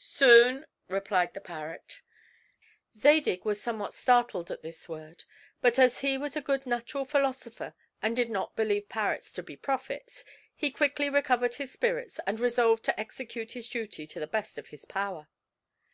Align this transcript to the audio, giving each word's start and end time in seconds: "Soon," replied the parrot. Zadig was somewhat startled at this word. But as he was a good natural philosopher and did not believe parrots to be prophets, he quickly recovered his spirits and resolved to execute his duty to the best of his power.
"Soon," 0.00 0.64
replied 0.88 1.34
the 1.34 1.40
parrot. 1.42 2.00
Zadig 2.96 3.44
was 3.44 3.60
somewhat 3.60 3.92
startled 3.92 4.50
at 4.50 4.62
this 4.62 4.88
word. 4.88 5.24
But 5.60 5.78
as 5.78 5.98
he 5.98 6.16
was 6.16 6.34
a 6.34 6.40
good 6.40 6.64
natural 6.64 7.04
philosopher 7.04 7.74
and 8.00 8.16
did 8.16 8.30
not 8.30 8.56
believe 8.56 8.88
parrots 8.88 9.34
to 9.34 9.42
be 9.42 9.54
prophets, 9.54 10.24
he 10.54 10.70
quickly 10.70 11.10
recovered 11.10 11.56
his 11.56 11.72
spirits 11.74 12.18
and 12.26 12.40
resolved 12.40 12.86
to 12.86 12.98
execute 12.98 13.52
his 13.52 13.68
duty 13.68 14.06
to 14.06 14.18
the 14.18 14.26
best 14.26 14.56
of 14.56 14.68
his 14.68 14.86
power. 14.86 15.28